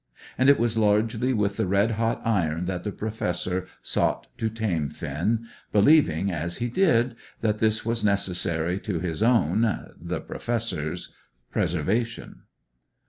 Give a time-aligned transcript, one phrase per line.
[0.35, 4.89] And it was largely with the red hot iron that the Professor sought to tame
[4.89, 9.61] Finn, believing, as he did, that this was necessary to his own,
[10.01, 11.13] the Professor's,
[11.51, 12.41] preservation.